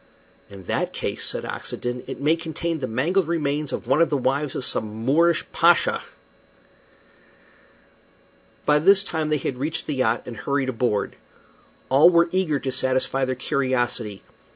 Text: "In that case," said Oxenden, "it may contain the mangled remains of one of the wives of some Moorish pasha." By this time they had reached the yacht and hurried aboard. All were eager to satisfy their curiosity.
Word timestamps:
"In 0.49 0.63
that 0.63 0.93
case," 0.93 1.23
said 1.27 1.45
Oxenden, 1.45 2.03
"it 2.07 2.19
may 2.19 2.35
contain 2.35 2.79
the 2.79 2.87
mangled 2.87 3.27
remains 3.27 3.71
of 3.71 3.85
one 3.85 4.01
of 4.01 4.09
the 4.09 4.17
wives 4.17 4.55
of 4.55 4.65
some 4.65 5.05
Moorish 5.05 5.45
pasha." 5.51 6.01
By 8.65 8.79
this 8.79 9.03
time 9.03 9.29
they 9.29 9.37
had 9.37 9.59
reached 9.59 9.85
the 9.85 9.93
yacht 9.93 10.23
and 10.25 10.35
hurried 10.37 10.69
aboard. 10.69 11.17
All 11.89 12.09
were 12.09 12.29
eager 12.31 12.57
to 12.61 12.71
satisfy 12.71 13.25
their 13.25 13.35
curiosity. 13.35 14.23